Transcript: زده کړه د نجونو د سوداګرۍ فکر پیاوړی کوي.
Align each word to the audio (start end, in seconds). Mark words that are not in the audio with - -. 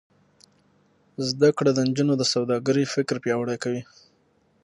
زده 1.29 1.49
کړه 1.57 1.71
د 1.73 1.79
نجونو 1.89 2.13
د 2.17 2.23
سوداګرۍ 2.33 2.85
فکر 2.93 3.15
پیاوړی 3.23 3.57
کوي. 3.63 3.81